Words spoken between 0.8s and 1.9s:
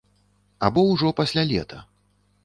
ўжо пасля лета.